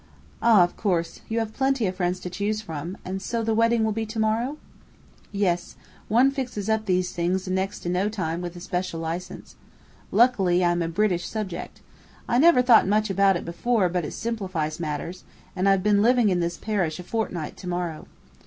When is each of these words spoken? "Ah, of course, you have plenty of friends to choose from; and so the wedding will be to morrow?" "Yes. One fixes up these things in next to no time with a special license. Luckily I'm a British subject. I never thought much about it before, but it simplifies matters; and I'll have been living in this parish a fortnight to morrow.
"Ah, 0.41 0.63
of 0.63 0.75
course, 0.75 1.21
you 1.29 1.37
have 1.37 1.53
plenty 1.53 1.85
of 1.85 1.95
friends 1.97 2.19
to 2.21 2.27
choose 2.27 2.59
from; 2.59 2.97
and 3.05 3.21
so 3.21 3.43
the 3.43 3.53
wedding 3.53 3.83
will 3.83 3.91
be 3.91 4.07
to 4.07 4.17
morrow?" 4.17 4.57
"Yes. 5.31 5.75
One 6.07 6.31
fixes 6.31 6.69
up 6.71 6.87
these 6.87 7.11
things 7.13 7.47
in 7.47 7.53
next 7.53 7.81
to 7.81 7.89
no 7.89 8.09
time 8.09 8.41
with 8.41 8.55
a 8.55 8.59
special 8.59 8.99
license. 8.99 9.55
Luckily 10.11 10.65
I'm 10.65 10.81
a 10.81 10.87
British 10.87 11.27
subject. 11.27 11.81
I 12.27 12.39
never 12.39 12.63
thought 12.63 12.87
much 12.87 13.11
about 13.11 13.37
it 13.37 13.45
before, 13.45 13.89
but 13.89 14.03
it 14.03 14.13
simplifies 14.13 14.79
matters; 14.79 15.23
and 15.55 15.67
I'll 15.67 15.73
have 15.73 15.83
been 15.83 16.01
living 16.01 16.29
in 16.29 16.39
this 16.39 16.57
parish 16.57 16.97
a 16.97 17.03
fortnight 17.03 17.55
to 17.57 17.67
morrow. 17.69 18.07